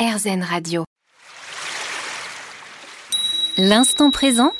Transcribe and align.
RZN 0.00 0.42
Radio. 0.42 0.84
L'instant 3.58 4.10
présent 4.10 4.52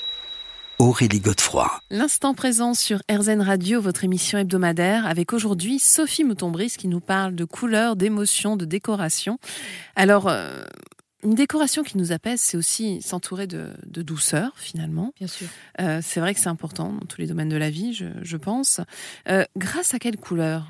Aurélie 0.78 1.20
Godefroy. 1.20 1.80
L'instant 1.90 2.34
présent 2.34 2.74
sur 2.74 2.98
RZN 3.10 3.40
Radio, 3.40 3.80
votre 3.80 4.04
émission 4.04 4.36
hebdomadaire, 4.36 5.06
avec 5.06 5.32
aujourd'hui 5.32 5.78
Sophie 5.78 6.24
Moutonbris 6.24 6.74
qui 6.76 6.88
nous 6.88 7.00
parle 7.00 7.34
de 7.34 7.46
couleurs, 7.46 7.96
d'émotions, 7.96 8.58
de 8.58 8.66
décoration. 8.66 9.38
Alors, 9.96 10.28
euh, 10.28 10.62
une 11.22 11.34
décoration 11.34 11.82
qui 11.82 11.98
nous 11.98 12.12
apaise, 12.12 12.40
c'est 12.40 12.56
aussi 12.56 13.02
s'entourer 13.02 13.46
de, 13.46 13.74
douceur, 13.84 14.52
finalement. 14.56 15.12
Bien 15.18 15.26
sûr. 15.26 15.46
Euh, 15.80 16.00
c'est 16.02 16.20
vrai 16.20 16.34
que 16.34 16.40
c'est 16.40 16.48
important 16.48 16.92
dans 16.92 17.06
tous 17.06 17.20
les 17.20 17.26
domaines 17.26 17.48
de 17.48 17.56
la 17.56 17.70
vie, 17.70 17.92
je, 17.92 18.36
pense. 18.36 18.80
Euh, 19.28 19.44
grâce 19.56 19.92
à 19.92 19.98
quelle 19.98 20.16
couleur? 20.16 20.66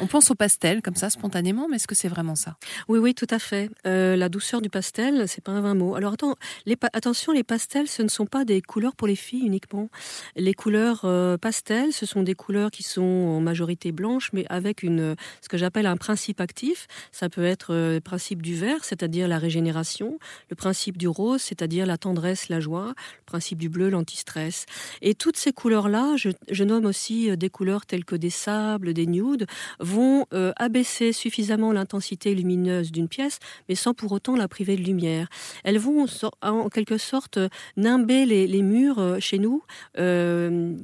On 0.00 0.06
pense 0.06 0.30
au 0.30 0.34
pastel, 0.34 0.82
comme 0.82 0.94
ça, 0.94 1.10
spontanément, 1.10 1.66
mais 1.68 1.76
est-ce 1.76 1.88
que 1.88 1.94
c'est 1.94 2.08
vraiment 2.08 2.36
ça? 2.36 2.56
Oui, 2.88 2.98
oui, 2.98 3.14
tout 3.14 3.26
à 3.30 3.38
fait. 3.38 3.70
Euh, 3.86 4.14
la 4.14 4.28
douceur 4.28 4.60
du 4.60 4.68
pastel, 4.68 5.26
c'est 5.26 5.42
pas 5.42 5.52
un 5.52 5.60
vain 5.60 5.74
mot. 5.74 5.94
Alors, 5.94 6.12
attends, 6.12 6.36
les 6.66 6.76
attention, 6.92 7.32
les 7.32 7.42
pastels, 7.42 7.88
ce 7.88 8.02
ne 8.02 8.08
sont 8.08 8.26
pas 8.26 8.44
des 8.44 8.60
couleurs 8.60 8.94
pour 8.94 9.08
les 9.08 9.16
filles 9.16 9.46
uniquement. 9.46 9.88
Les 10.36 10.54
couleurs 10.54 11.06
pastels, 11.40 11.92
ce 11.92 12.06
sont 12.06 12.22
des 12.22 12.34
couleurs 12.34 12.70
qui 12.70 12.82
sont 12.82 13.02
en 13.02 13.40
majorité 13.40 13.90
blanches, 13.90 14.30
mais 14.32 14.44
avec 14.48 14.82
une, 14.82 15.16
ce 15.40 15.48
que 15.48 15.56
j'appelle 15.56 15.86
un 15.86 15.96
principe 15.96 16.40
actif. 16.40 16.86
Ça 17.10 17.28
peut 17.28 17.44
être 17.44 17.74
le 17.74 18.00
principe 18.00 18.42
du 18.42 18.54
vert, 18.54 18.84
c'est-à-dire 18.84 19.26
la 19.28 19.38
régénération 19.38 19.93
le 20.00 20.56
principe 20.56 20.96
du 20.96 21.08
rose, 21.08 21.42
c'est-à-dire 21.42 21.86
la 21.86 21.98
tendresse, 21.98 22.48
la 22.48 22.60
joie, 22.60 22.88
le 22.96 23.24
principe 23.26 23.58
du 23.58 23.68
bleu, 23.68 23.90
l'antistress. 23.90 24.66
Et 25.02 25.14
toutes 25.14 25.36
ces 25.36 25.52
couleurs-là, 25.52 26.16
je, 26.16 26.64
nomme 26.64 26.86
aussi 26.86 27.30
euh, 27.30 27.36
des 27.36 27.50
couleurs 27.50 27.86
telles 27.86 28.04
que 28.04 28.16
des 28.16 28.30
sables, 28.30 28.94
des 28.94 29.06
nudes, 29.06 29.46
vont 29.80 30.26
euh, 30.32 30.52
abaisser 30.56 31.12
suffisamment 31.12 31.72
l'intensité 31.72 32.34
lumineuse 32.34 32.90
d'une 32.90 33.08
pièce, 33.08 33.38
mais 33.68 33.74
sans 33.74 33.94
pour 33.94 34.12
autant 34.12 34.36
la 34.36 34.48
priver 34.48 34.76
de 34.76 34.82
lumière. 34.82 35.28
Elles 35.62 35.78
vont 35.78 36.06
en 36.42 36.68
quelque 36.68 36.98
sorte 36.98 37.38
nimber 37.76 38.26
les, 38.26 38.62
murs 38.62 38.98
euh, 38.98 39.18
chez 39.20 39.38
nous 39.38 39.62
de 39.96 40.76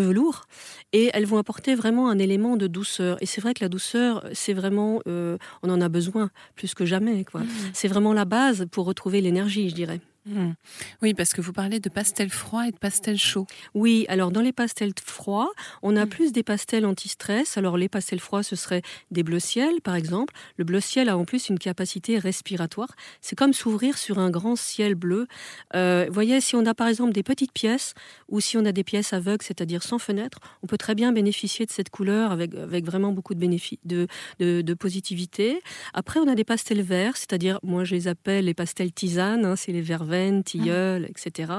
velours 0.00 0.46
et 0.92 1.10
elles 1.12 1.26
vont 1.26 1.38
apporter 1.38 1.74
vraiment 1.74 2.08
un 2.08 2.18
élément 2.18 2.56
de 2.56 2.66
douceur. 2.66 3.16
Et 3.20 3.26
c'est 3.26 3.40
vrai 3.40 3.54
que 3.54 3.62
la 3.62 3.68
douceur, 3.68 4.24
c'est 4.32 4.54
vraiment, 4.54 5.00
on 5.06 5.70
en 5.70 5.80
a 5.80 5.88
besoin 5.88 6.30
plus 6.54 6.74
que 6.74 6.84
jamais. 6.86 7.24
Quoi. 7.24 7.40
Mmh. 7.40 7.48
C'est 7.72 7.88
vraiment 7.88 8.12
la 8.12 8.24
base 8.24 8.47
pour 8.70 8.86
retrouver 8.86 9.20
l'énergie, 9.20 9.68
je 9.68 9.74
dirais. 9.74 10.00
Hmm. 10.28 10.52
Oui, 11.00 11.14
parce 11.14 11.32
que 11.32 11.40
vous 11.40 11.54
parlez 11.54 11.80
de 11.80 11.88
pastels 11.88 12.28
froids 12.28 12.68
et 12.68 12.70
de 12.70 12.76
pastels 12.76 13.18
chauds. 13.18 13.46
Oui, 13.72 14.04
alors 14.08 14.30
dans 14.30 14.42
les 14.42 14.52
pastels 14.52 14.92
froids, 15.02 15.50
on 15.82 15.96
a 15.96 16.04
hmm. 16.04 16.08
plus 16.08 16.32
des 16.32 16.42
pastels 16.42 16.84
anti-stress. 16.84 17.56
Alors 17.56 17.78
les 17.78 17.88
pastels 17.88 18.20
froids, 18.20 18.42
ce 18.42 18.54
serait 18.54 18.82
des 19.10 19.22
bleus 19.22 19.40
ciel, 19.40 19.80
par 19.80 19.94
exemple. 19.94 20.34
Le 20.58 20.64
bleu 20.64 20.80
ciel 20.80 21.08
a 21.08 21.16
en 21.16 21.24
plus 21.24 21.48
une 21.48 21.58
capacité 21.58 22.18
respiratoire. 22.18 22.94
C'est 23.22 23.36
comme 23.36 23.54
s'ouvrir 23.54 23.96
sur 23.96 24.18
un 24.18 24.28
grand 24.28 24.54
ciel 24.54 24.94
bleu. 24.94 25.26
Euh, 25.74 26.04
vous 26.08 26.14
voyez, 26.14 26.40
si 26.42 26.56
on 26.56 26.66
a 26.66 26.74
par 26.74 26.88
exemple 26.88 27.12
des 27.12 27.22
petites 27.22 27.52
pièces 27.52 27.94
ou 28.28 28.40
si 28.40 28.58
on 28.58 28.66
a 28.66 28.72
des 28.72 28.84
pièces 28.84 29.14
aveugles, 29.14 29.44
c'est-à-dire 29.44 29.82
sans 29.82 29.98
fenêtre, 29.98 30.40
on 30.62 30.66
peut 30.66 30.78
très 30.78 30.94
bien 30.94 31.12
bénéficier 31.12 31.64
de 31.64 31.70
cette 31.70 31.88
couleur 31.88 32.32
avec, 32.32 32.54
avec 32.54 32.84
vraiment 32.84 33.12
beaucoup 33.12 33.34
de, 33.34 33.40
bénéfices, 33.40 33.78
de, 33.86 34.06
de, 34.40 34.74
positivité. 34.74 35.60
Après, 35.94 36.20
on 36.20 36.28
a 36.28 36.34
des 36.34 36.44
pastels 36.44 36.82
verts, 36.82 37.16
c'est-à-dire, 37.16 37.60
moi 37.62 37.84
je 37.84 37.94
les 37.94 38.08
appelle 38.08 38.44
les 38.44 38.54
pastels 38.54 38.92
tisane, 38.92 39.46
hein, 39.46 39.56
c'est 39.56 39.72
les 39.72 39.80
verts 39.80 40.04
verts 40.04 40.17
tilleul, 40.44 41.06
etc. 41.06 41.52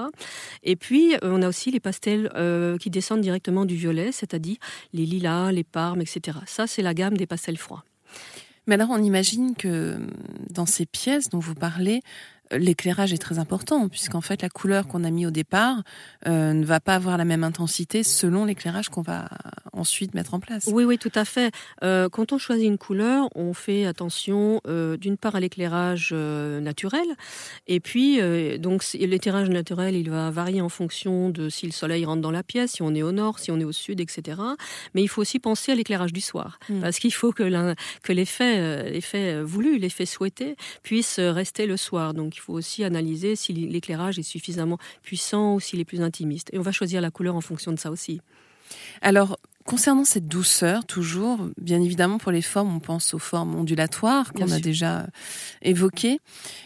Et 0.64 0.76
puis, 0.76 1.16
euh, 1.16 1.20
on 1.24 1.42
a 1.42 1.48
aussi 1.48 1.72
les 1.72 1.80
pastels 1.80 2.32
euh, 2.36 2.78
qui 2.78 2.90
descendent 2.90 3.22
directement 3.22 3.66
du 3.66 3.76
violet, 3.76 4.12
c'est-à-dire 4.12 4.58
les 4.94 5.06
lilas, 5.06 5.52
les 5.52 5.64
parmes, 5.64 6.02
etc. 6.02 6.40
Ça, 6.46 6.68
c'est 6.68 6.82
la 6.82 6.94
gamme 6.94 7.18
des 7.18 7.28
pastels 7.28 7.58
froids. 7.58 7.84
Mais 8.68 8.76
alors, 8.76 8.90
on 8.92 9.02
imagine 9.02 9.56
que 9.56 9.98
dans 10.50 10.66
ces 10.66 10.86
pièces 10.86 11.30
dont 11.30 11.40
vous 11.40 11.56
parlez, 11.56 12.02
l'éclairage 12.52 13.14
est 13.14 13.18
très 13.18 13.40
important, 13.40 13.90
puisqu'en 13.90 14.22
fait, 14.22 14.42
la 14.42 14.50
couleur 14.50 14.88
qu'on 14.88 15.04
a 15.04 15.12
mis 15.12 15.26
au 15.26 15.32
départ 15.32 15.84
euh, 16.28 16.54
ne 16.54 16.66
va 16.66 16.80
pas 16.80 16.96
avoir 16.96 17.18
la 17.18 17.26
même 17.26 17.44
intensité 17.44 18.04
selon 18.04 18.46
l'éclairage 18.46 18.90
qu'on 18.90 19.02
va 19.02 19.30
ensuite 19.74 20.14
mettre 20.14 20.34
en 20.34 20.40
place. 20.40 20.68
Oui, 20.72 20.84
oui, 20.84 20.98
tout 20.98 21.12
à 21.16 21.26
fait. 21.26 21.54
Euh, 21.84 22.10
quand 22.10 22.34
on 22.34 22.38
choisit 22.38 22.66
une 22.66 22.78
couleur, 22.78 23.30
on 23.36 23.54
fait 23.54 23.86
attention 23.86 24.62
euh, 24.68 24.98
d'une 24.98 25.18
part 25.18 25.36
à 25.36 25.40
l'éclairage 25.40 26.14
naturel, 26.14 27.08
et 27.68 27.80
puis, 27.80 28.20
donc, 28.60 28.84
l'éclairage 28.94 29.50
naturel, 29.50 29.96
il 29.96 30.10
va 30.10 30.32
varier 30.32 30.62
en 30.62 30.70
fonction 30.70 31.30
de 31.30 31.50
si 31.50 31.66
le 31.66 31.72
soleil 31.72 32.06
rentre 32.06 32.22
dans 32.22 32.32
la 32.32 32.44
pièce, 32.44 32.74
si 32.74 32.82
on 32.82 32.94
est 32.96 33.04
au 33.04 33.12
nord, 33.12 33.40
si 33.40 33.52
on 33.52 33.60
est 33.60 33.64
au 33.64 33.72
sud, 33.72 34.00
etc. 34.00 34.42
Mais 34.94 35.02
il 35.02 35.08
faut 35.08 35.22
aussi 35.22 35.40
penser 35.40 35.72
à 35.72 35.76
l'éclairage 35.76 36.14
du 36.14 36.22
soir, 36.22 36.60
hmm. 36.70 36.82
parce 36.82 37.00
qu'il 37.00 37.14
faut 37.14 37.32
que 37.32 37.44
l'effet 38.10 39.44
voulu, 39.44 39.78
l'effet 39.78 40.06
souhaité, 40.06 40.56
puisse 40.84 41.20
rester 41.20 41.66
le 41.66 41.78
soir. 41.78 42.14
Donc, 42.14 42.39
il 42.40 42.42
faut 42.42 42.54
aussi 42.54 42.86
analyser 42.86 43.36
si 43.36 43.52
l'éclairage 43.52 44.18
est 44.18 44.24
suffisamment 44.24 44.78
puissant 45.04 45.56
ou 45.56 45.60
s'il 45.60 45.82
est 45.82 45.86
plus 45.86 46.02
intimiste. 46.02 46.50
Et 46.54 46.58
on 46.58 46.62
va 46.62 46.72
choisir 46.72 47.02
la 47.02 47.12
couleur 47.12 47.36
en 47.36 47.42
fonction 47.42 47.74
de 47.74 47.80
ça 47.80 47.92
aussi. 47.92 48.22
Concernant 49.70 50.04
cette 50.04 50.28
douceur, 50.28 50.84
toujours, 50.84 51.48
bien 51.62 51.80
évidemment, 51.80 52.18
pour 52.18 52.32
les 52.32 52.42
formes, 52.42 52.76
on 52.76 52.80
pense 52.80 53.14
aux 53.14 53.20
formes 53.20 53.54
ondulatoires 53.54 54.34
qu'on 54.34 54.50
a 54.50 54.60
déjà 54.60 55.06
évoquées. 55.62 56.20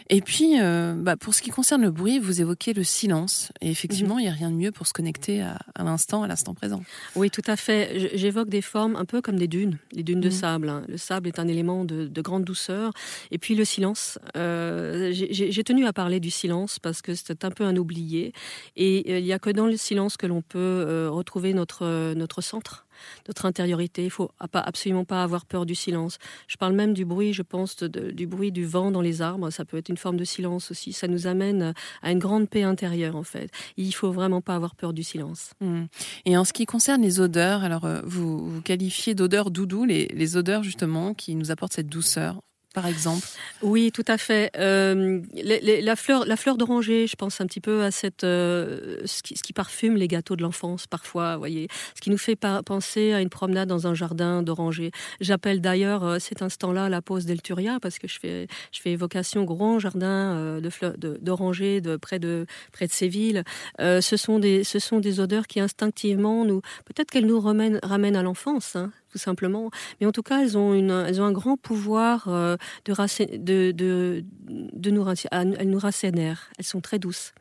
Et 0.08 0.22
puis, 0.22 0.58
euh, 0.58 0.94
bah, 0.96 1.14
pour 1.14 1.34
ce 1.34 1.42
qui 1.42 1.50
concerne 1.50 1.82
le 1.82 1.90
bruit, 1.90 2.18
vous 2.18 2.40
évoquez 2.40 2.72
le 2.72 2.82
silence. 2.82 3.52
Et 3.60 3.70
effectivement, 3.70 4.14
mhm. 4.14 4.20
il 4.20 4.22
n'y 4.22 4.30
a 4.30 4.32
rien 4.32 4.50
de 4.50 4.56
mieux 4.56 4.72
pour 4.72 4.86
se 4.86 4.94
connecter 4.94 5.42
à, 5.42 5.58
l'instant, 5.84 6.22
à 6.22 6.28
l'instant 6.28 6.54
présent. 6.54 6.82
Oui, 7.14 7.30
tout 7.30 7.42
à 7.46 7.56
fait. 7.56 8.16
J'évoque 8.16 8.48
des 8.48 8.62
formes 8.62 8.96
un 8.96 9.04
peu 9.04 9.20
comme 9.20 9.38
des 9.38 9.48
dunes, 9.48 9.76
les 9.92 10.02
dunes 10.02 10.22
de 10.22 10.30
mhm. 10.30 10.34
sable. 10.34 10.68
Hein. 10.70 10.84
Le 10.88 10.96
sable 10.96 11.28
est 11.28 11.38
un 11.38 11.46
élément 11.46 11.84
de, 11.84 12.22
grande 12.22 12.44
douceur. 12.44 12.92
Et 13.30 13.36
puis 13.36 13.54
le 13.54 13.66
silence. 13.66 14.18
Euh, 14.34 15.12
j'ai 15.12 15.64
tenu 15.64 15.84
à 15.84 15.92
parler 15.92 16.20
du 16.20 16.30
silence 16.30 16.78
parce 16.78 17.02
que 17.02 17.14
c'est 17.14 17.44
un 17.44 17.50
peu 17.50 17.64
un 17.64 17.76
oublié. 17.76 18.32
Et 18.76 19.04
euh, 19.10 19.18
il 19.18 19.24
n'y 19.24 19.34
a 19.34 19.38
que 19.38 19.50
dans 19.50 19.66
le 19.66 19.76
silence 19.76 20.16
que 20.16 20.26
l'on 20.26 20.40
peut 20.40 21.08
retrouver 21.10 21.52
notre, 21.52 22.14
notre 22.14 22.40
centre 22.40 22.86
notre 23.28 23.46
intériorité. 23.46 24.04
Il 24.04 24.10
faut 24.10 24.30
absolument 24.38 25.04
pas 25.04 25.22
avoir 25.22 25.46
peur 25.46 25.66
du 25.66 25.74
silence. 25.74 26.18
Je 26.46 26.56
parle 26.56 26.74
même 26.74 26.94
du 26.94 27.04
bruit, 27.04 27.32
je 27.32 27.42
pense, 27.42 27.76
du 27.82 28.26
bruit 28.26 28.52
du 28.52 28.64
vent 28.64 28.90
dans 28.90 29.00
les 29.00 29.22
arbres. 29.22 29.50
Ça 29.50 29.64
peut 29.64 29.76
être 29.76 29.88
une 29.88 29.96
forme 29.96 30.16
de 30.16 30.24
silence 30.24 30.70
aussi. 30.70 30.92
Ça 30.92 31.08
nous 31.08 31.26
amène 31.26 31.74
à 32.02 32.12
une 32.12 32.18
grande 32.18 32.48
paix 32.48 32.62
intérieure, 32.62 33.16
en 33.16 33.22
fait. 33.22 33.50
Il 33.76 33.94
faut 33.94 34.12
vraiment 34.12 34.40
pas 34.40 34.54
avoir 34.54 34.74
peur 34.74 34.92
du 34.92 35.02
silence. 35.02 35.52
Mmh. 35.60 35.84
Et 36.24 36.36
en 36.36 36.44
ce 36.44 36.52
qui 36.52 36.66
concerne 36.66 37.02
les 37.02 37.20
odeurs, 37.20 37.64
alors 37.64 37.84
euh, 37.84 38.00
vous, 38.04 38.48
vous 38.48 38.62
qualifiez 38.62 39.14
d'odeurs 39.14 39.50
doudou 39.50 39.84
les, 39.84 40.06
les 40.08 40.36
odeurs 40.36 40.62
justement 40.62 41.14
qui 41.14 41.34
nous 41.34 41.50
apportent 41.50 41.74
cette 41.74 41.88
douceur 41.88 42.40
par 42.74 42.86
exemple? 42.86 43.26
Oui, 43.62 43.92
tout 43.92 44.04
à 44.06 44.18
fait. 44.18 44.50
Euh, 44.58 45.22
la 45.32 45.96
fleur, 45.96 46.26
la 46.26 46.36
fleur 46.36 46.58
d'oranger, 46.58 47.06
je 47.06 47.16
pense 47.16 47.40
un 47.40 47.46
petit 47.46 47.60
peu 47.60 47.82
à 47.82 47.90
cette, 47.90 48.24
euh, 48.24 48.98
ce, 49.06 49.22
qui, 49.22 49.52
parfume 49.54 49.96
les 49.96 50.08
gâteaux 50.08 50.34
de 50.34 50.42
l'enfance 50.42 50.86
parfois, 50.88 51.36
voyez, 51.36 51.68
ce 51.94 52.00
qui 52.00 52.10
nous 52.10 52.18
fait 52.18 52.36
penser 52.36 53.12
à 53.12 53.20
une 53.20 53.30
promenade 53.30 53.68
dans 53.68 53.86
un 53.86 53.94
jardin 53.94 54.42
d'oranger. 54.42 54.90
J'appelle 55.20 55.60
d'ailleurs 55.60 56.04
euh, 56.04 56.18
cet 56.18 56.42
instant-là 56.42 56.88
la 56.88 57.00
pause 57.00 57.24
d'Elturia 57.24 57.78
parce 57.80 57.98
que 57.98 58.08
je 58.08 58.18
fais, 58.18 58.48
je 58.72 58.80
fais 58.80 58.90
évocation 58.90 59.44
grand 59.44 59.78
jardin 59.78 60.60
de 60.60 61.18
d'oranger 61.20 61.80
de, 61.80 61.96
près 61.96 62.18
de 62.18 62.46
près 62.72 62.88
de 62.88 62.92
Séville. 62.92 63.44
ce 63.78 64.16
sont 64.16 64.40
des, 64.40 64.64
ce 64.64 64.80
sont 64.80 64.98
des 64.98 65.20
odeurs 65.20 65.46
qui 65.46 65.60
instinctivement 65.60 66.44
nous, 66.44 66.60
peut-être 66.84 67.10
qu'elles 67.10 67.26
nous 67.26 67.40
ramènent, 67.40 67.78
ramènent 67.82 68.16
à 68.16 68.22
l'enfance. 68.22 68.74
Hein, 68.74 68.90
tout 69.14 69.18
simplement. 69.18 69.70
Mais 70.00 70.08
en 70.08 70.12
tout 70.12 70.24
cas, 70.24 70.42
elles 70.42 70.58
ont, 70.58 70.74
une, 70.74 70.90
elles 70.90 71.20
ont 71.20 71.24
un 71.24 71.30
grand 71.30 71.56
pouvoir 71.56 72.26
euh, 72.26 72.56
de, 72.84 73.36
de, 73.36 73.70
de, 73.70 74.24
de 74.48 74.90
nous, 74.90 75.06
elles 75.30 75.70
nous 75.70 75.78
rassénèrent. 75.78 76.50
Elles 76.58 76.64
sont 76.64 76.80
très 76.80 76.98
douces. 76.98 77.32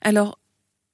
Alors, 0.00 0.38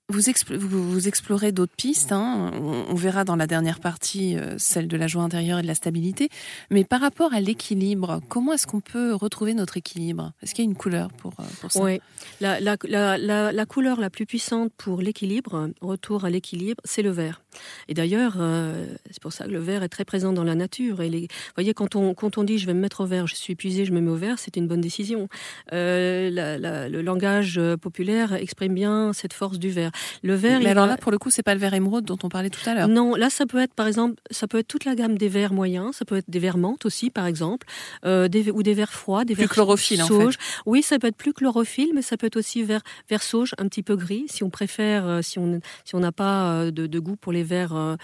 vous, 0.09 0.23
vous, 0.51 1.09
explorez 1.09 1.53
d'autres 1.53 1.75
pistes. 1.77 2.11
Hein. 2.11 2.53
On, 2.89 2.95
verra 2.95 3.25
dans 3.25 3.37
la 3.37 3.47
dernière 3.47 3.81
partie 3.81 4.39
euh, 4.39 4.55
celle 4.57 4.89
de 4.89 4.97
la 4.97 5.09
joie 5.09 5.25
intérieure 5.25 5.59
et 5.59 5.63
de 5.63 5.67
la 5.67 5.75
stabilité. 5.75 6.31
Mais 6.71 6.85
par 6.85 7.03
rapport 7.03 7.35
à 7.35 7.41
l'équilibre, 7.41 8.21
comment 8.31 8.55
est-ce 8.55 8.67
qu'on 8.67 8.81
peut 8.81 9.13
retrouver 9.13 9.53
notre 9.53 9.77
équilibre? 9.77 10.33
Est-ce 10.43 10.55
qu'il 10.55 10.65
y 10.65 10.69
a 10.69 10.71
une 10.71 10.77
couleur 10.77 11.13
pour, 11.13 11.35
euh, 11.39 11.45
pour 11.61 11.71
ça? 11.71 11.83
Oui. 11.83 12.01
La, 12.41 12.61
la, 12.61 12.79
la, 12.85 13.53
la, 13.53 13.67
couleur 13.67 14.01
la 14.01 14.09
plus 14.09 14.25
puissante 14.25 14.73
pour 14.79 15.03
l'équilibre, 15.03 15.69
retour 15.83 16.25
à 16.25 16.31
l'équilibre, 16.31 16.81
c'est 16.85 17.03
le 17.03 17.11
vert. 17.11 17.43
Et 17.89 17.95
d'ailleurs, 17.95 18.37
euh, 18.39 18.87
c'est 19.11 19.23
pour 19.23 19.33
ça 19.33 19.45
que 19.47 19.51
le 19.51 19.59
vert 19.59 19.83
est 19.83 19.89
très 19.89 20.05
présent 20.05 20.33
dans 20.33 20.45
la 20.45 20.55
nature. 20.55 21.03
Et 21.03 21.09
les, 21.09 21.21
vous 21.21 21.53
voyez, 21.55 21.75
quand 21.75 21.97
on, 21.97 22.15
quand 22.15 22.39
on 22.39 22.45
dit 22.45 22.59
je 22.59 22.67
vais 22.67 22.75
me 22.75 22.81
mettre 22.81 23.01
au 23.01 23.07
vert, 23.07 23.27
je 23.27 23.35
suis 23.35 23.53
épuisé, 23.53 23.85
je 23.85 23.93
me 23.93 24.01
mets 24.01 24.11
au 24.11 24.17
vert, 24.17 24.39
c'est 24.39 24.57
une 24.57 24.67
bonne 24.67 24.81
décision. 24.81 25.29
le 25.73 27.01
langage 27.01 27.61
populaire 27.81 28.35
exprime 28.35 28.75
bien 28.75 29.13
cette 29.13 29.33
force 29.33 29.59
du 29.59 29.71
vert. 29.71 29.91
Le 30.23 30.35
vert. 30.35 30.61
Mais 30.61 30.71
alors 30.71 30.87
là, 30.87 30.97
pour 30.97 31.13
le 31.13 31.19
coup, 31.19 31.31
c'est 31.31 31.43
pas 31.43 31.55
le 31.55 31.61
vert 31.61 31.75
émeraude 31.75 32.05
dont 32.05 32.19
on 32.23 32.29
parlait 32.29 32.51
tout 32.51 32.69
à 32.69 32.75
l'heure. 32.75 32.89
Non, 32.89 33.15
là, 33.15 33.31
ça 33.31 33.47
peut 33.47 33.59
être, 33.59 33.75
par 33.75 33.87
exemple, 33.87 34.21
ça 34.31 34.47
peut 34.47 34.59
être 34.59 34.69
toute 34.69 34.85
la 34.85 34.95
gamme 34.95 35.19
des 35.19 35.29
verts 35.29 35.53
moyens. 35.53 35.97
Ça 35.97 36.05
peut 36.05 36.17
être 36.17 36.31
des 36.31 36.39
verts 36.39 36.59
menthe 36.59 36.87
aussi, 36.87 37.11
par 37.11 37.27
exemple, 37.27 37.67
euh, 38.05 38.29
des, 38.29 38.51
ou 38.51 38.63
des 38.63 38.75
verts 38.75 38.93
froids, 38.93 39.25
des 39.25 39.35
plus 39.35 39.49
chlorophylle 39.49 40.03
En 40.03 40.07
fait. 40.07 40.39
Oui, 40.67 40.83
ça 40.83 40.99
peut 40.99 41.07
être 41.09 41.17
plus 41.17 41.33
chlorophylle, 41.33 41.91
mais 41.95 42.03
ça 42.03 42.17
peut 42.17 42.27
être 42.27 42.37
aussi 42.37 42.63
vert, 42.63 42.83
vert 43.09 43.23
sauge, 43.23 43.55
un 43.59 43.69
petit 43.69 43.83
peu 43.83 43.97
gris, 43.97 44.25
si 44.29 44.45
on 44.45 44.51
préfère, 44.51 45.07
euh, 45.07 45.23
si 45.23 45.39
on 45.39 45.61
si 45.85 45.95
on 45.95 46.01
n'a 46.01 46.13
pas 46.13 46.53
euh, 46.53 46.71
de, 46.71 46.99
goût 46.99 47.17
pour 47.17 47.33
les 47.33 47.43
vert 47.47 47.97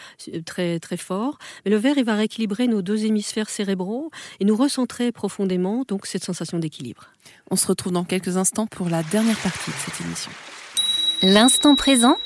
très 0.47 0.79
très 0.81 0.97
fort. 0.97 1.39
Mais 1.65 1.71
le 1.71 1.77
vert, 1.77 1.99
il 1.99 2.05
va 2.05 2.15
rééquilibrer 2.15 2.67
nos 2.67 2.81
deux 2.83 3.05
hémisphères 3.05 3.50
cérébraux 3.50 4.11
et 4.41 4.44
nous 4.44 4.56
recentrer 4.56 5.12
profondément, 5.12 5.85
donc 5.87 6.06
cette 6.06 6.25
sensation 6.25 6.59
d'équilibre. 6.59 7.09
On 7.50 7.56
se 7.56 7.67
retrouve 7.67 7.93
dans 7.93 8.05
quelques 8.05 8.37
instants 8.37 8.67
pour 8.67 8.89
la 8.89 9.03
dernière 9.03 9.39
partie 9.39 9.71
de 9.71 9.77
cette 9.77 10.00
émission. 10.00 10.33
L'instant 11.23 11.75
présent 11.75 12.17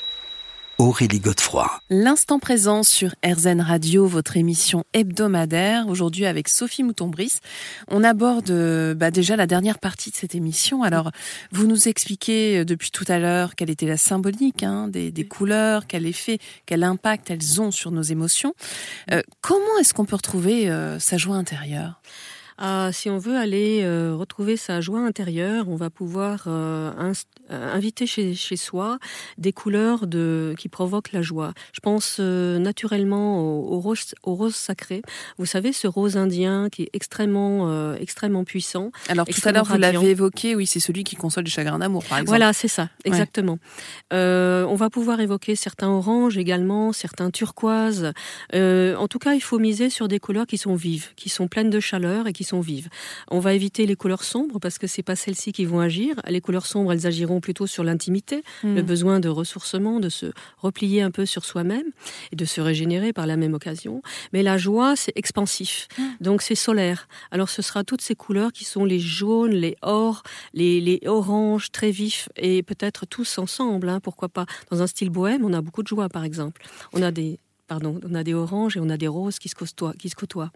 Aurélie 0.79 1.19
Godefroy. 1.19 1.67
L'instant 1.89 2.37
présent 2.37 2.83
sur 2.83 3.15
RZN 3.25 3.61
Radio, 3.61 4.05
votre 4.05 4.37
émission 4.37 4.83
hebdomadaire. 4.93 5.87
Aujourd'hui 5.87 6.27
avec 6.27 6.47
Sophie 6.47 6.83
Mouton-Brice. 6.83 7.39
On 7.87 8.03
aborde 8.03 8.51
bah, 8.93 9.09
déjà 9.09 9.35
la 9.35 9.47
dernière 9.47 9.79
partie 9.79 10.11
de 10.11 10.15
cette 10.15 10.35
émission. 10.35 10.83
Alors, 10.83 11.11
vous 11.51 11.65
nous 11.65 11.87
expliquez 11.87 12.59
euh, 12.59 12.65
depuis 12.65 12.91
tout 12.91 13.05
à 13.07 13.17
l'heure 13.17 13.55
quelle 13.55 13.71
était 13.71 13.87
la 13.87 13.97
symbolique 13.97 14.61
hein, 14.61 14.87
des, 14.87 15.27
couleurs, 15.27 15.87
quel 15.87 16.05
effet, 16.05 16.37
quel 16.67 16.83
impact 16.83 17.31
elles 17.31 17.59
ont 17.59 17.71
sur 17.71 17.89
nos 17.89 18.03
émotions. 18.03 18.53
Euh, 19.11 19.23
comment 19.41 19.79
est-ce 19.79 19.95
qu'on 19.95 20.05
peut 20.05 20.15
retrouver 20.15 20.69
euh, 20.69 20.99
sa 20.99 21.17
joie 21.17 21.37
intérieure? 21.37 22.01
Ah, 22.59 22.89
si 22.91 23.07
on 23.09 23.19
veut 23.19 23.37
aller 23.37 23.81
euh, 23.83 24.15
retrouver 24.15 24.57
sa 24.57 24.81
joie 24.81 24.99
intérieure, 25.01 25.69
on 25.69 25.75
va 25.75 25.91
pouvoir 25.91 26.45
euh, 26.47 26.91
euh, 27.51 27.73
inviter 27.75 28.07
chez, 28.07 28.33
chez, 28.33 28.57
soi 28.57 28.97
des 29.37 29.53
couleurs 29.53 30.07
de, 30.07 30.55
qui 30.57 30.67
provoquent 30.67 31.11
la 31.11 31.21
joie. 31.21 31.53
Je 31.71 31.81
pense 31.81 32.19
naturellement 32.19 33.39
au, 33.39 33.75
au, 33.75 33.79
rose, 33.79 34.15
au 34.23 34.33
rose 34.33 34.55
sacré. 34.55 35.03
Vous 35.37 35.45
savez, 35.45 35.71
ce 35.71 35.85
rose 35.85 36.17
indien 36.17 36.69
qui 36.71 36.83
est 36.83 36.89
extrêmement, 36.93 37.93
extrêmement 37.93 38.43
puissant. 38.43 38.91
Alors 39.07 39.27
tout 39.27 39.41
à 39.43 39.51
l'heure, 39.51 39.65
vous 39.65 39.77
l'avez 39.77 40.09
évoqué, 40.09 40.55
oui, 40.55 40.65
c'est 40.65 40.79
celui 40.79 41.03
qui 41.03 41.15
console 41.15 41.43
les 41.43 41.51
chagrins 41.51 41.77
d'amour, 41.77 42.03
par 42.05 42.17
exemple. 42.17 42.29
Voilà, 42.29 42.53
c'est 42.53 42.67
ça, 42.67 42.89
exactement. 43.05 43.59
on 44.11 44.75
va 44.75 44.89
pouvoir 44.89 45.19
évoquer 45.19 45.55
certains 45.55 45.89
oranges 45.89 46.37
également, 46.39 46.91
certains 46.91 47.29
turquoises. 47.29 48.13
en 48.53 49.07
tout 49.07 49.19
cas, 49.19 49.35
il 49.35 49.41
faut 49.41 49.59
miser 49.59 49.91
sur 49.91 50.07
des 50.07 50.19
couleurs 50.19 50.47
qui 50.47 50.57
sont 50.57 50.73
vives, 50.73 51.13
qui 51.15 51.29
sont 51.29 51.47
pleines 51.47 51.69
de 51.69 51.79
chaleur 51.79 52.25
et 52.25 52.33
qui 52.33 52.46
sont 52.47 52.61
vives. 52.61 52.89
On 53.29 53.39
va 53.39 53.53
éviter 53.53 53.85
les 53.85 53.95
couleurs 53.95 54.23
sombres 54.23 54.59
parce 54.59 54.77
que 54.77 54.87
c'est 54.87 55.03
pas 55.03 55.15
celles-ci 55.15 55.51
qui 55.51 55.65
vont 55.65 55.79
agir. 55.79 56.15
Les 56.27 56.41
couleurs 56.41 56.65
sombres, 56.65 56.93
elles 56.93 57.05
agiront 57.05 57.39
plutôt 57.39 57.67
sur 57.67 57.83
l'intimité, 57.83 58.43
hmm. 58.63 58.75
le 58.75 58.81
besoin 58.81 59.19
de 59.19 59.29
ressourcement, 59.29 59.99
de 59.99 60.09
se 60.09 60.27
replier 60.57 61.01
un 61.01 61.11
peu 61.11 61.25
sur 61.25 61.45
soi-même 61.45 61.91
et 62.31 62.35
de 62.35 62.45
se 62.45 62.61
régénérer 62.61 63.13
par 63.13 63.27
la 63.27 63.37
même 63.37 63.53
occasion. 63.53 64.01
Mais 64.33 64.43
la 64.43 64.57
joie, 64.57 64.95
c'est 64.95 65.13
expansif, 65.15 65.87
hmm. 65.97 66.03
donc 66.21 66.41
c'est 66.41 66.55
solaire. 66.55 67.07
Alors 67.31 67.49
ce 67.49 67.61
sera 67.61 67.83
toutes 67.83 68.01
ces 68.01 68.15
couleurs 68.15 68.51
qui 68.51 68.65
sont 68.65 68.85
les 68.85 68.99
jaunes, 68.99 69.51
les 69.51 69.75
or, 69.81 70.23
les, 70.53 70.81
les 70.81 71.01
oranges 71.05 71.71
très 71.71 71.91
vifs 71.91 72.29
et 72.37 72.63
peut-être 72.63 73.05
tous 73.05 73.37
ensemble. 73.37 73.89
Hein, 73.89 73.99
pourquoi 73.99 74.29
pas 74.29 74.45
Dans 74.71 74.81
un 74.81 74.87
style 74.87 75.09
bohème, 75.09 75.43
on 75.45 75.53
a 75.53 75.61
beaucoup 75.61 75.83
de 75.83 75.87
joie, 75.87 76.09
par 76.09 76.23
exemple. 76.23 76.61
On 76.93 77.01
a 77.01 77.11
des 77.11 77.39
pardon, 77.67 77.99
on 78.09 78.15
a 78.15 78.23
des 78.23 78.33
oranges 78.33 78.77
et 78.77 78.79
on 78.79 78.89
a 78.89 78.97
des 78.97 79.07
roses 79.07 79.39
qui 79.39 79.49
se 79.49 79.55
côtoient. 79.55 79.93
Qui 79.93 80.09
se 80.09 80.15
côtoient. 80.15 80.51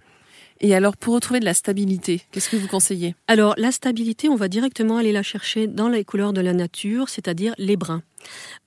Et 0.64 0.76
alors, 0.76 0.96
pour 0.96 1.16
retrouver 1.16 1.40
de 1.40 1.46
la 1.46 1.56
stabilité, 1.56 2.22
qu'est-ce 2.32 2.50
que 2.50 2.56
vous 2.56 2.68
conseillez? 2.68 3.16
Alors, 3.28 3.56
la 3.58 3.72
stabilité, 3.72 4.30
on 4.30 4.36
va 4.36 4.48
directement 4.48 4.98
aller 4.98 5.12
la 5.12 5.24
chercher 5.24 5.66
dans 5.66 5.90
les 5.90 6.06
couleurs 6.06 6.34
de 6.34 6.42
la 6.42 6.54
nature, 6.54 7.10
c'est-à-dire 7.10 7.56
les 7.58 7.78
bruns. 7.78 8.04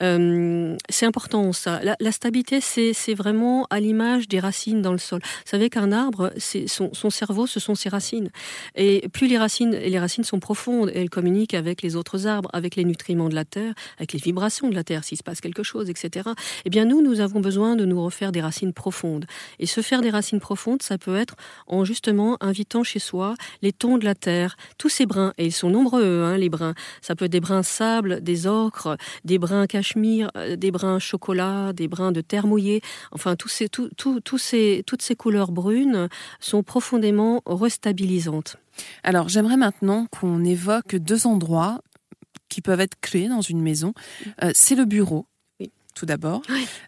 Euh, 0.03 0.77
c'est 0.89 1.07
important 1.07 1.53
ça. 1.53 1.81
La, 1.83 2.13
stabilité, 2.13 2.61
c'est 2.61 3.15
vraiment 3.15 3.67
à 3.71 3.81
l'image 3.81 4.29
des 4.29 4.41
racines 4.41 4.83
dans 4.83 4.93
le 4.93 4.99
sol. 4.99 5.21
Vous 5.23 5.51
savez 5.51 5.71
qu'un 5.71 5.93
arbre, 5.93 6.33
son, 6.67 6.93
son 6.93 7.11
cerveau, 7.11 7.47
ce 7.47 7.61
sont 7.61 7.75
ses 7.75 7.89
racines. 7.89 8.31
Et 8.75 9.09
plus 9.09 9.27
les 9.27 9.39
racines, 9.39 9.75
et 9.75 9.91
les 9.91 9.99
racines 9.99 10.25
sont 10.25 10.41
profondes, 10.41 10.91
elles 10.95 11.11
communiquent 11.11 11.55
avec 11.55 11.83
les 11.83 11.97
autres 11.97 12.27
arbres, 12.27 12.51
avec 12.53 12.77
les 12.77 12.85
nutriments 12.85 13.29
de 13.29 13.35
la 13.35 13.45
terre, 13.45 13.75
avec 13.99 14.13
les 14.13 14.19
vibrations 14.19 14.69
de 14.69 14.75
la 14.75 14.85
terre, 14.85 15.05
s'il 15.05 15.19
se 15.19 15.23
passe 15.23 15.41
quelque 15.41 15.63
chose, 15.63 15.91
etc. 15.91 16.31
Eh 16.65 16.71
bien, 16.71 16.85
nous, 16.85 17.03
nous 17.03 17.21
avons 17.21 17.41
besoin 17.41 17.77
de 17.77 17.85
nous 17.85 18.03
refaire 18.03 18.33
des 18.33 18.41
racines 18.41 18.73
profondes. 18.73 19.27
Et 19.59 19.67
se 19.67 19.81
faire 19.81 20.01
des 20.01 20.11
racines 20.11 20.41
profondes, 20.41 20.83
ça 20.83 20.99
peut 20.99 21.17
être 21.17 21.37
en 21.67 21.85
justement 21.85 22.37
invitant 22.41 22.83
chez 22.83 22.99
soi 22.99 23.35
les 23.63 23.73
tons 23.73 23.99
de 23.99 24.05
la 24.05 24.15
terre, 24.15 24.57
tous 24.79 24.89
ces 24.89 25.07
brins, 25.07 25.33
et 25.39 25.47
ils 25.47 25.53
sont 25.53 25.71
nombreux, 25.71 26.23
hein, 26.23 26.37
les 26.37 26.49
brins. 26.49 26.75
Ça 27.01 27.15
peut 27.15 27.27
être 27.27 27.33
des 27.33 27.41
brins 27.41 27.63
sable, 27.63 28.23
des 28.23 28.47
ocres, 28.47 28.97
des 29.25 29.39
brins 29.45 29.67
cachemire, 29.67 30.31
euh, 30.37 30.57
des 30.57 30.71
brins 30.71 30.99
chocolat, 30.99 31.73
des 31.75 31.87
brins 31.87 32.13
de 32.13 32.23
terre 32.23 32.47
mouillée. 32.47 32.81
Enfin, 33.13 33.37
ces, 33.49 33.69
ces, 34.39 34.83
toutes 34.87 35.03
ces 35.03 35.17
couleurs 35.17 35.53
brunes 35.53 36.09
sont 36.41 36.63
profondément 36.63 37.43
restabilisantes. 37.45 38.57
Alors, 39.03 39.29
j'aimerais 39.29 39.59
maintenant 39.59 40.07
qu'on 40.11 40.45
évoque 40.45 40.97
deux 40.97 41.27
endroits 41.27 41.81
qui 42.49 42.63
peuvent 42.63 42.81
être 42.81 42.99
clés 43.01 43.29
dans 43.29 43.43
une 43.43 43.61
maison. 43.61 43.93
Euh, 44.43 44.51
c'est 44.55 44.77
le 44.77 44.87
bureau 44.87 45.27
tout 45.95 46.07
d'abord. 46.07 46.43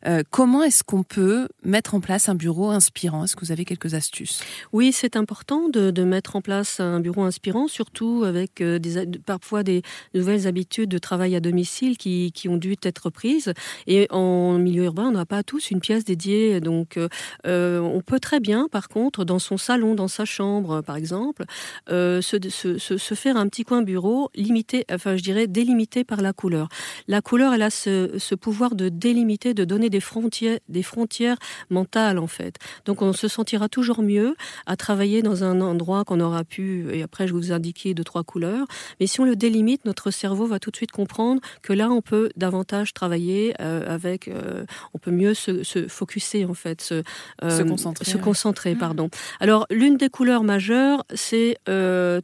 Euh, 0.07 0.23
comment 0.31 0.63
est-ce 0.63 0.85
qu'on 0.85 1.03
peut 1.03 1.49
mettre 1.65 1.95
en 1.95 2.01
place 2.01 2.29
un 2.29 2.35
bureau 2.35 2.71
inspirant? 2.71 3.25
Est-ce 3.25 3.37
que 3.37 3.45
vous 3.45 3.53
avez 3.53 3.65
quelques 3.65 3.95
astuces? 3.95 4.43
Oui, 4.73 4.93
c'est 4.93 5.17
important 5.17 5.69
de, 5.69 6.05
mettre 6.05 6.37
en 6.37 6.41
place 6.41 6.79
un 6.79 7.01
bureau 7.01 7.23
inspirant, 7.23 7.69
surtout 7.69 8.25
avec 8.25 8.61
euh, 8.61 8.79
des, 8.79 9.07
parfois 9.25 9.63
des 9.63 9.83
nouvelles 10.15 10.47
habitudes 10.47 10.89
de 10.89 10.99
travail 10.99 11.35
à 11.35 11.41
domicile 11.41 11.97
qui, 11.97 12.33
ont 12.49 12.57
dû 12.57 12.77
être 12.83 13.11
prises. 13.11 13.53
Et 13.87 14.07
en 14.11 14.59
milieu 14.59 14.85
urbain, 14.85 15.07
on 15.07 15.13
n'a 15.13 15.27
pas 15.27 15.43
tous 15.43 15.71
une 15.71 15.81
pièce 15.81 16.05
dédiée. 16.05 16.61
Donc, 16.61 16.99
euh, 17.47 17.81
on 17.81 18.01
peut 18.03 18.21
très 18.21 18.41
bien, 18.41 18.69
par 18.71 18.89
contre, 18.89 19.25
dans 19.25 19.39
son 19.39 19.57
salon, 19.57 19.95
dans 19.95 20.09
sa 20.09 20.25
chambre, 20.25 20.83
par 20.83 20.97
exemple, 20.97 21.45
se, 21.89 23.15
faire 23.15 23.37
un 23.37 23.49
petit 23.49 23.65
coin 23.65 23.83
bureau 23.83 24.31
limité, 24.35 24.85
enfin, 24.93 25.17
je 25.17 25.23
dirais 25.23 25.47
délimité 25.47 26.05
par 26.05 26.21
la 26.21 26.33
couleur. 26.33 26.69
La 27.09 27.21
couleur, 27.21 27.55
elle 27.55 27.63
a 27.63 27.71
ce, 27.71 28.13
ce 28.19 28.35
pouvoir 28.35 28.75
de 28.75 28.89
délimiter, 28.99 29.55
de 29.55 29.65
donner 29.65 29.91
des 29.91 30.01
frontières, 30.01 30.59
des 30.69 30.83
frontières 30.83 31.37
mentales 31.71 32.19
en 32.19 32.27
fait. 32.27 32.57
Donc 32.85 33.03
on 33.03 33.13
se 33.13 33.29
sentira 33.29 33.69
toujours 33.69 34.03
mieux 34.03 34.37
à 34.67 34.77
travailler 34.77 35.23
dans 35.23 35.45
un 35.45 35.61
endroit 35.61 36.05
qu'on 36.05 36.21
aura 36.21 36.45
pu, 36.45 36.87
et 36.93 37.03
après 37.03 37.27
je 37.29 37.33
vous 37.33 37.53
indiquer 37.53 37.95
deux, 37.95 38.05
trois 38.05 38.25
couleurs, 38.25 38.67
mais 39.01 39.07
si 39.07 39.21
on 39.21 39.25
le 39.25 39.37
délimite, 39.37 39.85
notre 39.85 40.11
cerveau 40.11 40.47
va 40.47 40.59
tout 40.59 40.71
de 40.71 40.77
suite 40.77 40.93
comprendre 40.93 41.41
que 41.63 41.73
là 41.73 41.91
on 41.91 42.03
peut 42.03 42.31
davantage 42.37 42.93
travailler 42.95 43.55
euh, 43.61 43.95
avec, 43.95 44.29
euh, 44.29 44.65
on 44.95 44.99
peut 44.99 45.11
mieux 45.11 45.35
se, 45.35 45.63
se 45.63 45.89
focuser 45.89 46.45
en 46.45 46.55
fait, 46.55 46.81
se, 46.81 47.03
euh, 47.43 47.51
se 47.51 47.63
concentrer. 47.63 48.05
Se 48.05 48.17
concentrer 48.17 48.75
pardon. 48.75 49.09
Alors 49.41 49.67
l'une 49.71 49.97
des 49.97 50.09
couleurs 50.09 50.43
majeures, 50.43 51.05
c'est 51.15 51.59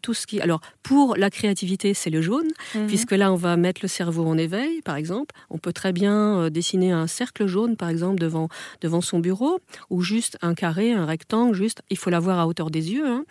tout 0.03 0.15
ce 0.15 0.27
qui... 0.27 0.41
Alors 0.41 0.61
pour 0.83 1.17
la 1.17 1.31
créativité, 1.31 1.95
c'est 1.95 2.11
le 2.11 2.23
jaune, 2.23 2.49
mmh. 2.75 2.87
puisque 2.87 3.13
là 3.13 3.33
on 3.33 3.37
va 3.37 3.57
mettre 3.57 3.81
le 3.83 3.89
cerveau 3.89 4.27
en 4.27 4.37
éveil, 4.37 4.83
par 4.83 4.97
exemple. 4.97 5.35
On 5.51 5.59
peut 5.59 5.73
très 5.73 5.93
bien 5.93 6.51
dessiner 6.63 6.93
un 6.93 7.09
cercle 7.09 7.47
jaune, 7.47 7.77
par 7.77 7.89
exemple, 7.89 8.21
devant, 8.21 8.49
devant 8.81 9.01
son 9.01 9.19
bureau, 9.19 9.59
ou 9.91 10.01
juste 10.03 10.39
un 10.43 10.55
carré, 10.55 10.93
un 10.93 11.07
rectangle, 11.07 11.55
juste, 11.55 11.83
il 11.91 11.99
faut 11.99 12.09
l'avoir 12.09 12.39
à 12.39 12.47
hauteur 12.47 12.71
des 12.71 12.93
yeux. 12.93 13.05
Hein. 13.05 13.25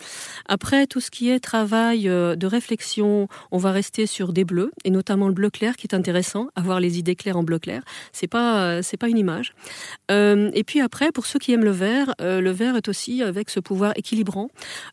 Après, 0.46 0.86
tout 0.86 1.00
ce 1.00 1.10
qui 1.10 1.30
est 1.30 1.40
travail 1.40 2.10
euh, 2.10 2.36
de 2.36 2.46
réflexion, 2.46 3.28
on 3.50 3.56
va 3.56 3.72
rester 3.72 4.06
sur 4.06 4.34
des 4.34 4.44
bleus, 4.44 4.70
et 4.84 4.90
notamment 4.90 5.28
le 5.28 5.34
bleu 5.34 5.48
clair, 5.48 5.76
qui 5.76 5.86
est 5.86 5.94
intéressant, 5.94 6.48
avoir 6.56 6.78
les 6.78 6.98
idées 6.98 7.16
claires 7.16 7.38
en 7.38 7.42
bleu 7.42 7.58
clair. 7.58 7.82
C'est 8.12 8.26
pas, 8.26 8.64
euh, 8.64 8.82
c'est 8.82 8.98
pas 8.98 9.08
une 9.08 9.16
image. 9.16 9.54
Euh, 10.10 10.50
et 10.52 10.62
puis 10.62 10.82
après, 10.82 11.10
pour 11.10 11.24
ceux 11.24 11.38
qui 11.38 11.52
aiment 11.52 11.64
le 11.64 11.70
vert, 11.70 12.14
le 12.20 12.50
vert 12.50 12.76
est 12.76 12.88
aussi, 12.88 13.22
avec 13.22 13.48
ce 13.48 13.60
pouvoir 13.60 13.92
équilibrant, 13.96 14.50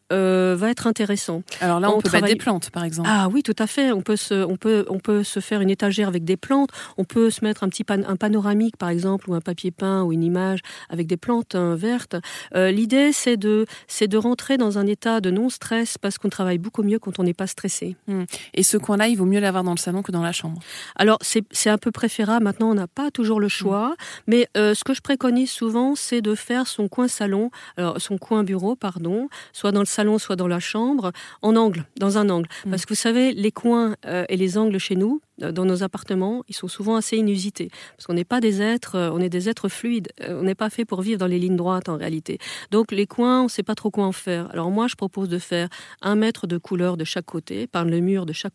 va 0.10 0.70
être 0.70 0.88
intéressant. 0.88 1.44
Alors 1.60 1.82
là, 1.82 1.92
on, 1.92 2.00
peut 2.00 2.10
mettre 2.12 2.28
des 2.28 2.36
plantes, 2.38 2.70
par 2.70 2.86
exemple. 2.86 3.10
Ah 3.12 3.28
oui, 3.30 3.44
tout 3.44 3.56
à 3.60 3.68
fait. 3.68 3.92
On 3.92 4.02
peut 4.02 4.16
se, 4.16 4.46
on 4.46 4.56
peut, 4.56 4.86
on 4.90 5.00
peut 5.00 5.24
se 5.24 5.42
faire 5.42 5.60
une 5.60 5.70
étagère 5.70 6.08
avec 6.08 6.24
des 6.24 6.38
plantes. 6.38 6.70
On 6.98 7.04
peut 7.04 7.30
se 7.30 7.44
mettre 7.44 7.64
un 7.64 7.70
petit 7.70 7.84
pan, 7.84 8.02
un 8.08 8.16
panoramique, 8.30 8.78
par 8.78 8.90
exemple, 8.90 9.28
ou 9.28 9.34
un 9.34 9.42
papier 9.42 9.72
peint 9.72 10.04
ou 10.04 10.14
une 10.14 10.24
image 10.24 10.60
avec 10.90 11.08
des 11.08 11.18
plantes 11.18 11.56
hein, 11.56 11.74
vertes. 11.74 12.16
Euh, 12.56 12.70
l'idée, 12.70 13.12
c'est 13.12 13.38
de, 13.38 13.66
de 14.00 14.18
rentrer 14.18 14.58
dans 14.58 14.78
un 14.78 14.86
état 14.86 15.20
de 15.20 15.32
non-stress 15.32 15.98
parce 15.98 16.20
qu'on 16.20 16.30
travaille 16.30 16.60
beaucoup 16.60 16.84
mieux 16.84 17.00
quand 17.00 17.18
on 17.18 17.24
n'est 17.24 17.34
pas 17.34 17.48
stressé. 17.48 17.96
Hmm. 18.08 18.26
Et 18.54 18.62
ce 18.62 18.78
coin-là, 18.78 19.08
il 19.08 19.16
vaut 19.16 19.26
mieux 19.26 19.40
l'avoir 19.40 19.64
dans 19.64 19.72
le 19.72 19.80
salon 19.80 20.04
que 20.04 20.12
dans 20.12 20.22
la 20.22 20.32
chambre 20.32 20.62
Alors, 20.96 21.18
c'est, 21.22 21.70
un 21.70 21.80
peu 21.80 21.92
préférable. 21.92 22.44
Maintenant, 22.44 22.70
on 22.70 22.76
n'a 22.76 22.88
pas 22.88 23.10
toujours 23.10 23.40
le 23.40 23.48
hmm. 23.48 23.62
choix. 23.62 23.96
Mais 24.28 24.48
euh, 24.56 24.76
ce 24.76 24.84
que 24.84 24.94
je 24.94 25.02
préconise 25.02 25.50
souvent, 25.50 25.96
c'est 25.96 26.22
de 26.22 26.36
faire 26.36 26.68
son 26.68 26.88
coin 26.88 27.08
salon, 27.08 27.50
alors 27.78 28.00
son 28.00 28.20
coin 28.20 28.44
bureau, 28.44 28.76
pardon, 28.76 29.28
soit 29.54 29.72
dans 29.72 29.80
le 29.80 29.88
salon, 29.88 30.20
soit 30.20 30.36
dans 30.36 30.48
la 30.48 30.60
chambre, 30.60 31.14
en 31.42 31.56
angle, 31.56 31.86
dans 31.98 32.20
un 32.20 32.30
angle. 32.30 32.48
Hmm. 32.64 32.70
Parce 32.70 32.86
que 32.86 32.94
vous 32.94 33.00
savez, 33.00 33.34
les 33.34 33.52
coins 33.52 33.96
euh, 34.06 34.26
et 34.30 34.38
les 34.38 34.60
angles 34.60 34.78
chez 34.78 34.96
nous, 34.96 35.20
dans 35.40 35.66
nos 35.66 35.84
appartements, 35.84 36.44
ils 36.48 36.56
sont 36.56 36.68
souvent 36.68 36.96
assez 36.96 37.18
inusités. 37.18 37.70
Parce 37.96 38.08
qu'on 38.08 38.14
n'est 38.14 38.26
pas 38.26 38.42
des 38.42 38.62
êtres, 38.62 38.96
euh, 38.96 39.12
on 39.12 39.20
est 39.20 39.30
des 39.30 39.50
êtres 39.50 39.70
fluides. 39.70 40.10
Euh, 40.22 40.40
on 40.40 40.44
n'est 40.44 40.56
pas 40.56 40.70
fait 40.70 40.86
pour 40.86 41.02
vivre 41.02 41.18
dans 41.18 41.28
les 41.28 41.40
lignes 41.40 41.56
droites 41.56 41.90
en 41.90 41.98
réalité. 41.98 42.38
Donc 42.72 42.92
les 42.92 43.08
coins, 43.08 43.42
on 43.42 43.44
ne 43.46 43.50
sait 43.50 43.64
pas 43.64 43.76
trop 43.76 43.92
quoi 43.92 44.06
en 44.06 44.12
faire. 44.12 44.50
Alors 44.52 44.72
moi, 44.72 44.88
je 44.88 44.96
propose 44.96 45.30
de 45.30 45.40
faire 45.40 45.70
un 46.02 46.16
mètre 46.16 46.48
de 46.48 46.58
couleur 46.58 46.98
de 46.98 47.04
chaque 47.04 47.26
côté, 47.26 47.68
par 47.68 47.86
le 47.86 48.00
mur 48.00 48.26
de 48.26 48.34
chaque 48.34 48.54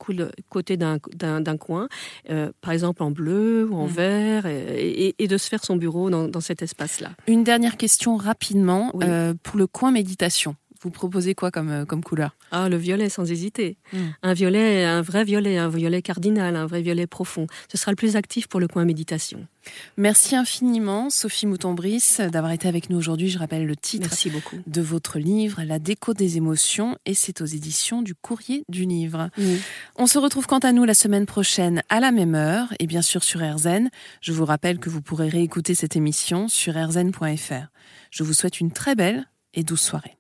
côté 0.49 0.76
d'un 0.76 1.57
coin, 1.59 1.88
euh, 2.31 2.50
par 2.61 2.73
exemple 2.73 3.03
en 3.03 3.11
bleu 3.11 3.69
ou 3.71 3.76
en 3.76 3.87
mmh. 3.87 3.91
vert, 3.91 4.47
et, 4.47 5.14
de 5.25 5.38
se 5.38 5.49
faire 5.49 5.64
son 5.64 5.76
bureau 5.76 6.11
dans, 6.11 6.41
cet 6.41 6.62
espace-là. 6.62 7.11
Une 7.26 7.45
dernière 7.45 7.76
question 7.76 8.17
rapidement 8.17 8.93
pour 9.43 9.59
le 9.59 9.67
coin 9.67 9.91
méditation 9.91 10.55
Vous 10.85 10.91
proposez 10.91 11.35
quoi 11.35 11.50
comme, 11.50 11.71
euh, 11.71 11.85
comme 11.87 12.05
couleur? 12.05 12.37
Ah, 12.50 12.69
le 12.69 12.76
violet, 12.76 13.09
sans 13.09 13.31
hésiter. 13.31 13.79
Hmm. 13.95 14.09
Un 14.23 14.35
violet, 14.35 14.85
un 14.85 15.00
vrai 15.00 15.25
violet, 15.25 15.57
un 15.57 15.69
violet 15.71 16.03
cardinal, 16.03 16.57
un 16.57 16.67
vrai 16.67 16.83
violet 16.83 17.07
profond. 17.07 17.47
Ce 17.73 17.79
sera 17.79 17.91
le 17.91 17.97
plus 17.97 18.17
actif 18.17 18.49
pour 18.49 18.61
le 18.61 18.69
coin 18.69 18.85
méditation. 18.85 19.47
Merci 19.97 20.37
infiniment, 20.37 21.09
Sophie 21.09 21.47
Mouton-Brice, 21.47 22.21
d'avoir 22.21 22.53
été 22.53 22.69
avec 22.69 22.91
nous 22.91 22.99
aujourd'hui. 22.99 23.31
Je 23.31 23.38
rappelle 23.38 23.67
le 23.67 23.76
titre 23.76 24.09
Merci 24.11 24.29
beaucoup. 24.29 24.57
de 24.67 24.83
votre 24.83 25.19
livre, 25.19 25.62
La 25.64 25.79
déco 25.79 26.12
des 26.12 26.37
émotions, 26.37 26.99
et 27.07 27.14
c'est 27.14 27.41
aux 27.41 27.47
éditions 27.47 28.03
du 28.03 28.14
Courrier 28.14 28.64
du 28.69 28.85
Livre. 28.85 29.31
On 29.97 30.07
se 30.07 30.19
retrouve 30.19 30.47
quant 30.47 30.59
à 30.59 30.73
nous 30.73 30.85
la 30.85 30.93
semaine 30.93 31.25
prochaine 31.25 31.83
à 31.88 31.99
la 31.99 32.12
même 32.12 32.35
heure, 32.35 32.75
et 32.79 32.87
bien 32.87 33.00
sûr 33.00 33.25
sur 33.25 33.41
RZN. 33.41 33.88
Je 34.21 34.33
vous 34.33 34.45
rappelle 34.45 34.79
que 34.79 34.91
vous 34.91 35.00
pourrez 35.00 35.31
réécouter 35.31 35.75
cette 35.75 35.97
émission 35.97 36.47
sur 36.49 36.75
rzn.fr. 36.75 37.69
Je 38.11 38.23
vous 38.23 38.35
souhaite 38.35 38.61
une 38.61 38.71
très 38.71 38.95
belle 38.95 39.26
et 39.55 39.64
douce 39.64 39.81
soirée. 39.81 40.19